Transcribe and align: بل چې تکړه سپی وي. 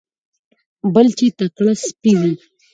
بل 0.93 1.07
چې 1.17 1.25
تکړه 1.37 1.73
سپی 1.83 2.13
وي. 2.19 2.33